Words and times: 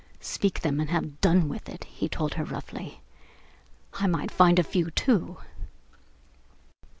"Speak 0.19 0.61
them 0.61 0.79
and 0.79 0.89
have 0.89 1.21
done 1.21 1.47
with 1.47 1.69
it," 1.69 1.83
he 1.83 2.09
told 2.09 2.33
her 2.33 2.43
roughly. 2.43 3.01
"I 3.93 4.07
might 4.07 4.31
find 4.31 4.57
a 4.57 4.63
few, 4.63 4.89
too." 4.89 5.37